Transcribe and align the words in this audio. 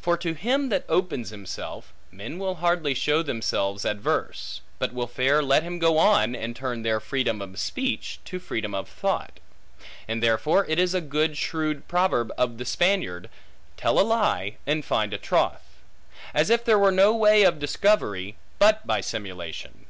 For 0.00 0.16
to 0.16 0.34
him 0.34 0.70
that 0.70 0.84
opens 0.88 1.30
himself, 1.30 1.92
men 2.10 2.40
will 2.40 2.56
hardly 2.56 2.94
show 2.94 3.22
themselves 3.22 3.84
adverse; 3.84 4.60
but 4.80 4.92
will 4.92 5.06
fair 5.06 5.40
let 5.40 5.62
him 5.62 5.78
go 5.78 5.98
on, 5.98 6.34
and 6.34 6.56
turn 6.56 6.82
their 6.82 6.98
freedom 6.98 7.40
of 7.40 7.60
speech, 7.60 8.18
to 8.24 8.40
freedom 8.40 8.74
of 8.74 8.88
thought. 8.88 9.38
And 10.08 10.20
therefore 10.20 10.66
it 10.66 10.80
is 10.80 10.94
a 10.94 11.00
good 11.00 11.36
shrewd 11.38 11.86
proverb 11.86 12.32
of 12.36 12.58
the 12.58 12.64
Spaniard, 12.64 13.30
Tell 13.76 14.00
a 14.00 14.02
lie 14.02 14.56
and 14.66 14.84
find 14.84 15.14
a 15.14 15.16
troth. 15.16 15.64
As 16.34 16.50
if 16.50 16.64
there 16.64 16.76
were 16.76 16.90
no 16.90 17.14
way 17.14 17.44
of 17.44 17.60
discovery, 17.60 18.34
but 18.58 18.84
by 18.84 19.00
simulation. 19.00 19.86